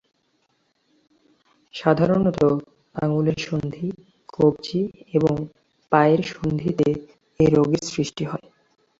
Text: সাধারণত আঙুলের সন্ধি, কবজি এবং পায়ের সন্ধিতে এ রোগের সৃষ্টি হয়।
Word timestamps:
সাধারণত 1.73 2.39
আঙুলের 2.95 3.37
সন্ধি, 3.39 3.87
কবজি 4.33 4.81
এবং 5.13 5.35
পায়ের 5.91 6.21
সন্ধিতে 6.31 6.87
এ 7.39 7.55
রোগের 7.55 7.83
সৃষ্টি 7.91 8.23
হয়। 8.25 8.47